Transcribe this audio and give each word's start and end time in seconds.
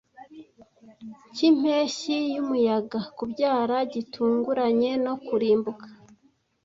Nkimpeshyi-yumuyaga, 1.31 2.99
kubyara 3.17 3.77
gitunguranye 3.93 4.91
no 5.05 5.13
kurimbuka, 5.25 5.85